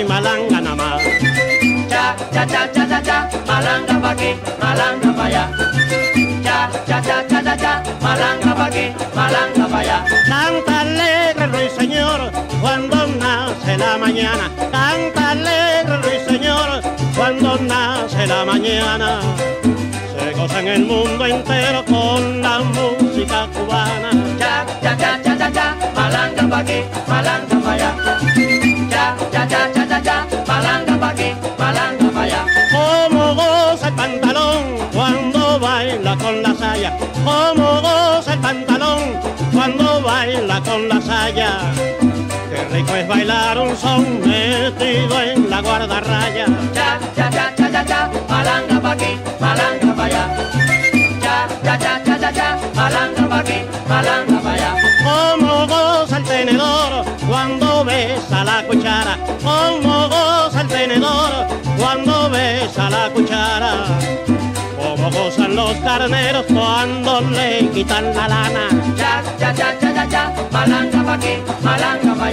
Malanga 0.04 0.60
nada 0.60 0.74
más. 0.74 1.02
Cha 1.88 2.16
cha 2.32 2.46
cha 2.46 2.72
cha 2.74 2.84
cha 2.88 3.00
cha, 3.02 3.28
malanga 3.46 4.00
pa' 4.02 4.10
aquí, 4.10 4.30
malanga 4.62 5.10
pa' 5.16 5.24
allá. 5.26 5.44
Cha 6.44 6.70
cha 6.86 7.00
cha 7.02 7.16
cha 7.30 7.42
cha 7.42 7.56
cha, 7.56 7.72
malanga 8.02 8.54
pa' 8.58 8.66
aquí, 8.66 8.84
malanga 9.14 9.66
pa' 9.72 9.80
allá. 9.80 9.98
Canta 10.28 10.80
alegre 10.80 11.46
ruiseñor 11.54 12.20
cuando 12.60 13.06
nace 13.22 13.76
la 13.78 13.98
mañana. 13.98 14.46
Canta 14.72 15.30
alegre 15.30 15.96
ruiseñor 16.04 16.68
cuando 17.16 17.58
nace 17.58 18.26
la 18.26 18.44
mañana. 18.44 19.20
Se 20.18 20.32
goza 20.34 20.60
en 20.60 20.68
el 20.68 20.84
mundo 20.86 21.24
entero 21.26 21.84
con 21.84 22.42
la 22.42 22.60
música 22.60 23.46
cubana. 23.54 24.10
Cha 24.38 24.66
cha 24.82 24.96
cha 24.96 25.10
cha 25.24 25.36
cha 25.40 25.48
cha, 25.56 25.66
malanga 25.94 26.42
pa' 26.50 26.58
aquí, 26.60 26.78
malanga 27.08 27.56
pa' 27.64 27.72
allá. 27.72 27.90
Cha 28.90 29.16
cha 29.32 29.46
cha 29.48 29.60
cha 29.74 29.77
cha 29.88 30.00
cha, 30.00 30.26
malanga 30.46 30.94
pa' 31.00 31.10
aquí, 31.10 31.30
malanga 31.58 32.08
pa' 32.14 32.22
allá. 32.22 32.40
Como 32.72 33.34
goza 33.34 33.88
el 33.88 33.94
pantalón 33.94 34.62
cuando 34.92 35.58
baila 35.60 36.16
con 36.16 36.42
la 36.42 36.54
saya. 36.54 36.90
Como 37.24 37.68
goza 37.86 38.32
el 38.34 38.40
pantalón 38.40 39.02
cuando 39.52 40.00
baila 40.02 40.60
con 40.60 40.88
la 40.88 41.00
saya. 41.00 41.50
Qué 42.50 42.60
rico 42.72 42.94
es 42.96 43.08
bailar 43.08 43.58
un 43.58 43.76
son 43.76 44.20
metido 44.20 45.14
en 45.22 45.50
la 45.50 45.60
guardarraya. 45.60 46.46
Cha 46.74 46.98
cha 47.16 47.30
cha 47.30 47.54
cha 47.56 47.70
cha 47.72 47.84
cha, 47.90 48.00
malanga 48.28 48.80
pa' 48.80 48.92
aquí, 48.92 49.12
malanga 49.40 49.90
pa' 49.98 50.04
allá. 50.04 50.24
Cha 51.22 51.36
cha 51.64 51.78
cha 51.78 51.92
cha 52.04 52.18
cha 52.22 52.30
cha, 52.38 52.48
malanga 52.74 53.24
pa' 53.28 53.40
aquí, 53.40 53.58
malanga 53.88 54.27
cuchara. 63.10 63.72
Como 64.76 65.10
gozan 65.10 65.56
los 65.56 65.74
carneros 65.76 66.46
cuando 66.46 67.20
le 67.20 67.68
quitan 67.74 68.14
la 68.14 68.28
lana. 68.28 68.68
Cha 68.96 69.22
cha 69.38 69.52
cha 69.54 69.78
cha 69.80 69.94
cha 69.94 70.08
cha, 70.08 70.32
malanga 70.52 71.02
pa' 71.04 71.14
aquí, 71.14 71.34
malanga 71.62 72.14
pa'. 72.14 72.30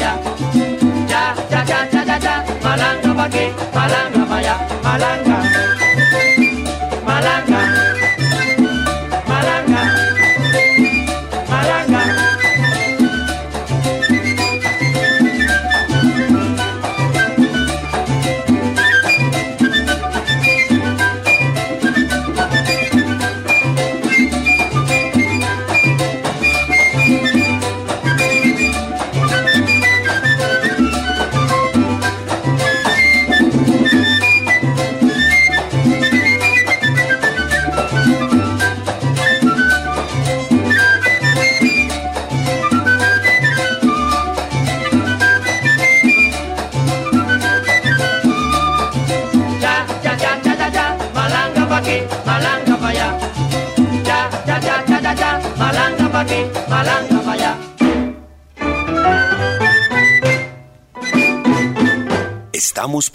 Cha 1.08 1.36
cha 1.50 1.66
cha 1.66 1.90
cha 1.92 2.06
cha 2.06 2.20
cha, 2.20 2.46
malanga 2.64 3.14
pa' 3.16 3.24
aquí, 3.26 3.46
malanga 3.74 4.26
pa' 4.30 4.38
allá. 4.38 4.56
Malanga, 4.84 5.38
malanga, 7.08 7.60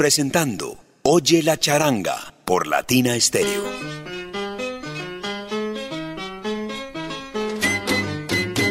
presentando 0.01 0.79
Oye 1.03 1.43
la 1.43 1.59
charanga 1.59 2.33
por 2.47 2.67
Latina 2.67 3.21
Stereo. 3.21 3.65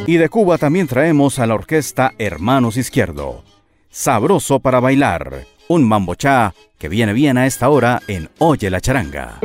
Y 0.08 0.18
de 0.18 0.28
Cuba 0.28 0.58
también 0.58 0.88
traemos 0.88 1.38
a 1.38 1.46
la 1.46 1.54
orquesta 1.54 2.16
Hermanos 2.18 2.78
Izquierdo. 2.78 3.44
Sabroso 3.92 4.60
para 4.60 4.80
bailar. 4.80 5.46
Un 5.68 5.88
mambochá 5.88 6.56
que 6.80 6.90
viene 6.90 7.14
bien 7.14 7.38
a 7.38 7.46
esta 7.46 7.70
hora 7.70 8.02
en 8.08 8.32
Oye 8.40 8.72
la 8.72 8.82
charanga. 8.82 9.38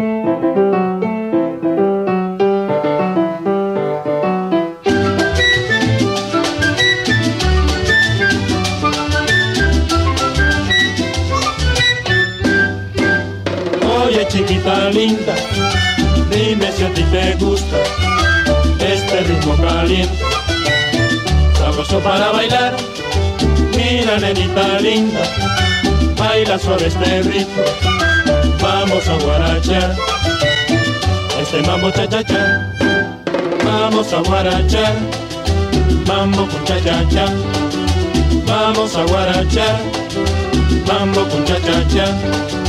Linda, 14.94 15.34
dime 16.30 16.70
si 16.72 16.84
a 16.84 16.94
ti 16.94 17.02
te 17.10 17.34
gusta 17.40 17.78
este 18.78 19.20
ritmo 19.22 19.56
caliente, 19.56 20.24
sabroso 21.58 21.98
para 21.98 22.30
bailar. 22.30 22.76
Mira 23.76 24.18
nenita 24.18 24.78
linda, 24.80 25.22
baila 26.16 26.58
sobre 26.58 26.86
este 26.86 27.22
ritmo, 27.22 27.64
vamos 28.62 29.08
a 29.08 29.16
guarachar. 29.24 29.96
Este 31.42 31.60
mambo 31.62 31.90
cha 31.90 32.06
cha 32.08 32.22
cha, 32.22 32.72
vamos 33.64 34.12
a 34.12 34.20
guarachar, 34.20 34.94
mambo 36.06 36.46
con 36.46 36.64
cha 36.64 36.80
cha 36.84 37.08
cha, 37.12 37.26
vamos 38.46 38.96
a 38.96 39.02
guarachar, 39.04 39.76
mambo 40.86 41.24
con 41.28 41.44
cha 41.44 41.58
cha 41.66 41.88
cha. 41.92 42.63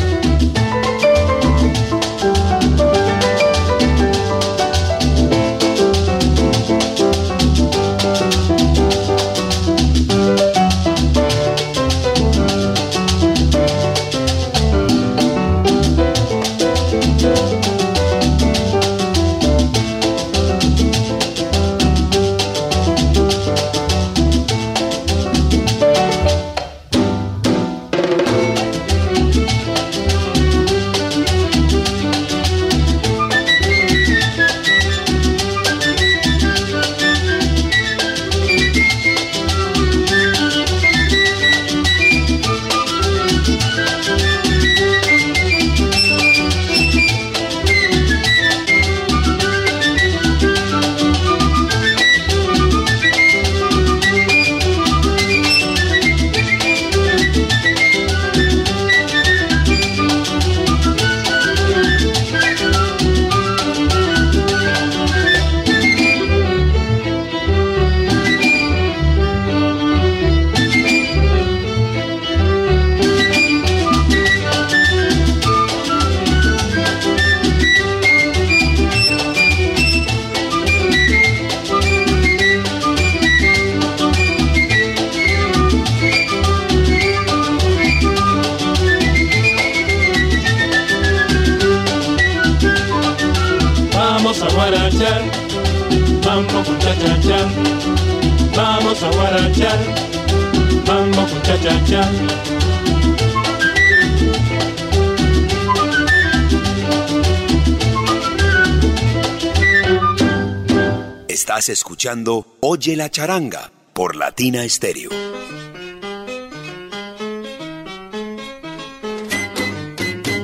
escuchando 112.05 112.45
Oye 112.59 112.95
la 112.95 113.09
charanga 113.09 113.71
por 113.93 114.15
Latina 114.15 114.61
Stereo. 114.69 115.09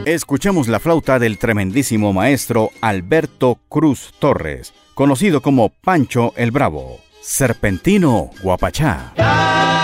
Escuchemos 0.05 0.67
la 0.67 0.79
flauta 0.79 1.19
del 1.19 1.37
tremendísimo 1.37 2.13
maestro 2.13 2.71
Alberto 2.81 3.59
Cruz 3.69 4.11
Torres, 4.17 4.73
conocido 4.95 5.43
como 5.43 5.69
Pancho 5.69 6.33
el 6.35 6.49
Bravo. 6.49 6.99
Serpentino 7.21 8.31
Guapachá. 8.41 9.80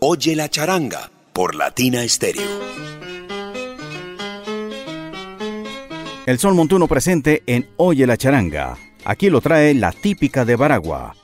Oye 0.00 0.34
la 0.34 0.48
charanga 0.48 1.08
por 1.32 1.54
Latina 1.54 2.02
Estéreo. 2.02 2.42
El 6.26 6.40
sol 6.40 6.56
montuno 6.56 6.88
presente 6.88 7.44
en 7.46 7.68
Oye 7.76 8.08
la 8.08 8.16
charanga. 8.16 8.76
Aquí 9.04 9.30
lo 9.30 9.40
trae 9.40 9.72
la 9.74 9.92
típica 9.92 10.44
de 10.44 10.56
Baragua. 10.56 11.14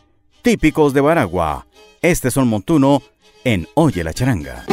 Típicos 0.40 0.94
de 0.94 1.00
Baragua. 1.00 1.66
Este 2.00 2.30
Sol 2.30 2.46
montuno 2.46 3.02
en 3.42 3.66
Oye 3.74 4.04
la 4.04 4.14
charanga. 4.14 4.66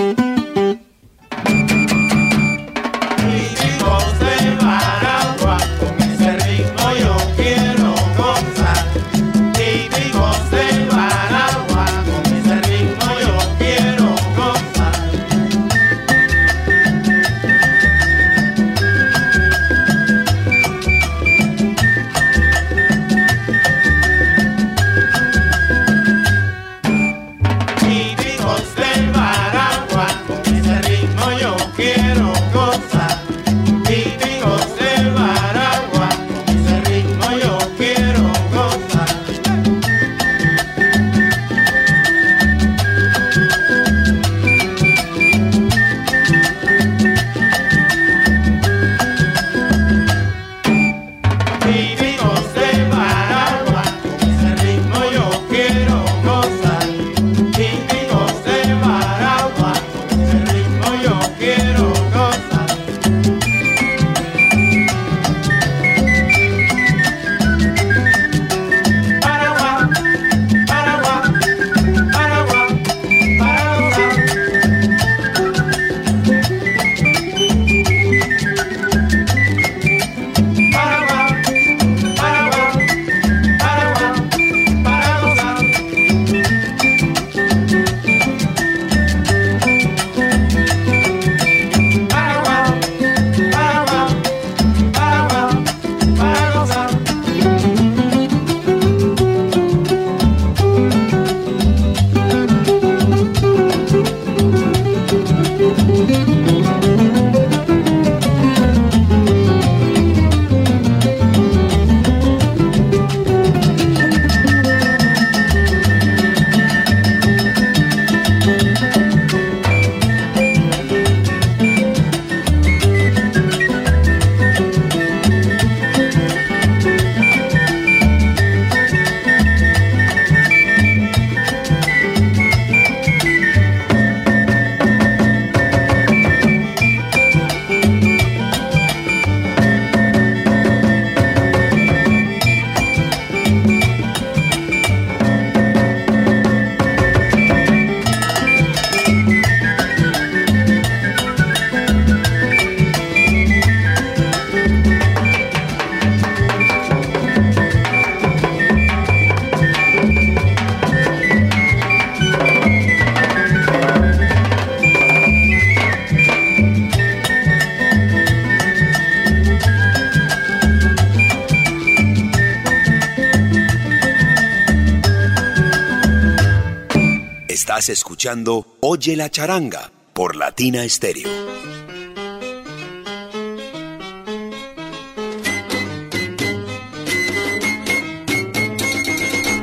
Escuchando 178.19 178.67
Oye 178.81 179.15
la 179.15 179.29
charanga 179.29 179.91
por 180.11 180.35
Latina 180.35 180.83
Stereo. 180.89 181.29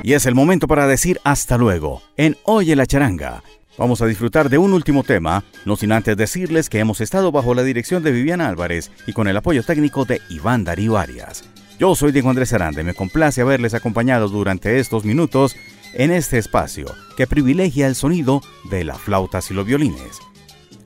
Y 0.03 0.15
es 0.15 0.25
el 0.25 0.35
momento 0.35 0.67
para 0.67 0.87
decir 0.87 1.21
hasta 1.23 1.59
luego 1.59 2.01
en 2.17 2.39
Oye 2.45 2.75
la 2.77 2.87
charanga. 2.87 3.43
Vamos 3.77 4.01
a 4.01 4.07
disfrutar 4.07 4.49
de 4.49 4.57
un 4.57 4.73
último 4.73 5.03
tema, 5.03 5.45
no 5.67 5.77
sin 5.77 5.93
antes 5.93 6.17
decirles 6.17 6.71
que 6.71 6.79
hemos 6.79 7.03
estado 7.03 7.31
bajo 7.31 7.53
la 7.53 7.63
dirección 7.63 8.03
de 8.03 8.13
Viviana 8.13 8.49
Álvarez 8.49 8.91
y 9.07 9.13
con 9.13 9.29
el 9.29 9.37
apoyo 9.37 9.65
técnico 9.65 10.07
de 10.07 10.23
Iván 10.31 10.65
Darío 10.65 10.97
Arias. 10.97 11.45
Yo 11.79 11.95
soy 11.95 12.11
Diego 12.11 12.31
Andrés 12.31 12.55
Aranda 12.55 12.81
y 12.81 12.85
me 12.85 12.95
complace 12.95 13.43
haberles 13.43 13.75
acompañado 13.75 14.29
durante 14.29 14.79
estos 14.79 15.05
minutos 15.05 15.57
en 15.97 16.11
este 16.11 16.39
espacio 16.39 16.87
que 17.17 17.27
privilegia 17.27 17.87
el 17.87 17.95
sonido 17.95 18.43
de 18.71 18.85
las 18.85 18.99
flautas 18.99 19.51
y 19.51 19.55
los 19.55 19.67
violines. 19.67 20.19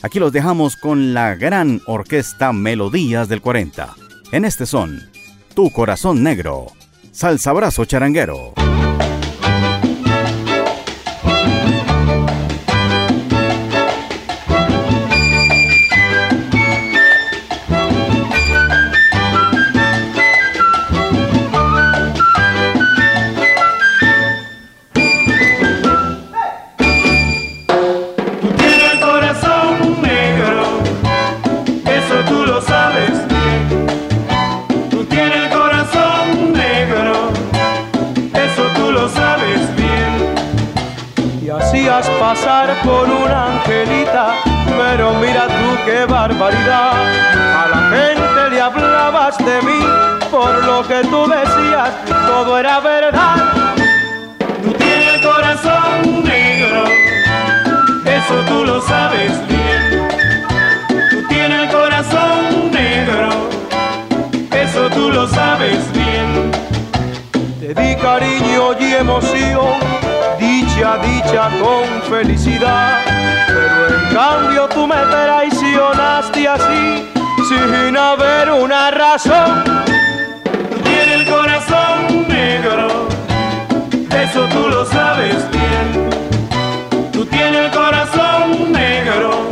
Aquí 0.02 0.18
los 0.18 0.32
dejamos 0.32 0.76
con 0.76 1.12
la 1.12 1.34
gran 1.34 1.82
orquesta 1.86 2.52
Melodías 2.52 3.28
del 3.28 3.42
40. 3.42 3.94
En 4.32 4.44
este 4.44 4.64
son 4.66 5.10
Tu 5.54 5.70
Corazón 5.72 6.22
Negro, 6.22 6.68
Salsa 7.12 7.52
Brazo 7.52 7.84
Charanguero. 7.84 8.54
Pasar 42.20 42.80
por 42.84 43.08
una 43.08 43.46
angelita, 43.46 44.34
pero 44.78 45.14
mira 45.14 45.46
tú 45.48 45.78
qué 45.84 46.04
barbaridad. 46.04 46.92
A 47.62 47.68
la 47.68 47.90
gente 47.90 48.50
le 48.50 48.60
hablabas 48.60 49.36
de 49.38 49.60
mí, 49.62 49.80
por 50.30 50.64
lo 50.64 50.86
que 50.86 51.02
tú 51.08 51.26
decías, 51.28 51.90
todo 52.26 52.58
era 52.58 52.78
verdad. 52.80 53.36
Tú 54.62 54.72
tienes 54.72 55.14
el 55.14 55.22
corazón 55.22 56.24
negro, 56.24 56.84
eso 58.04 58.34
tú 58.46 58.64
lo 58.64 58.80
sabes 58.82 59.32
bien. 59.48 60.08
Tú 61.10 61.28
tienes 61.28 61.62
el 61.62 61.68
corazón 61.70 62.70
negro, 62.70 63.28
eso 64.52 64.88
tú 64.90 65.10
lo 65.10 65.26
sabes 65.26 65.92
bien. 65.92 66.52
Te 67.58 67.74
di 67.74 67.96
cariño 67.96 68.74
y 68.78 68.94
emoción 68.94 70.09
dicha, 70.80 71.50
con 71.60 72.10
felicidad. 72.10 73.00
Pero 73.46 73.98
en 73.98 74.14
cambio 74.14 74.68
tú 74.68 74.86
me 74.86 74.96
traicionaste 74.96 76.48
así, 76.48 77.08
sin 77.48 77.96
haber 77.96 78.50
una 78.50 78.90
razón. 78.90 79.64
Tú 80.44 80.80
tienes 80.82 81.20
el 81.20 81.26
corazón 81.26 82.28
negro, 82.28 83.08
eso 84.10 84.46
tú 84.46 84.68
lo 84.68 84.86
sabes 84.86 85.50
bien. 85.50 86.10
Tú 87.12 87.26
tienes 87.26 87.66
el 87.66 87.70
corazón 87.70 88.72
negro, 88.72 89.49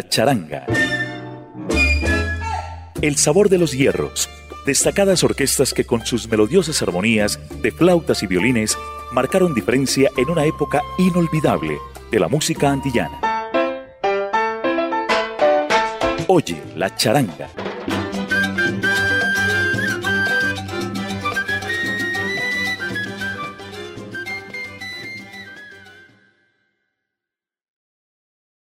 la 0.00 0.08
charanga. 0.08 0.64
El 3.02 3.16
sabor 3.16 3.50
de 3.50 3.58
los 3.58 3.72
hierros. 3.72 4.30
Destacadas 4.64 5.22
orquestas 5.24 5.74
que 5.74 5.84
con 5.84 6.06
sus 6.06 6.28
melodiosas 6.28 6.80
armonías 6.80 7.38
de 7.60 7.70
flautas 7.70 8.22
y 8.22 8.26
violines 8.26 8.78
marcaron 9.12 9.52
diferencia 9.52 10.10
en 10.16 10.30
una 10.30 10.44
época 10.44 10.80
inolvidable 10.98 11.76
de 12.10 12.18
la 12.18 12.28
música 12.28 12.70
antillana. 12.70 13.20
Oye 16.28 16.62
la 16.76 16.94
charanga 16.96 17.50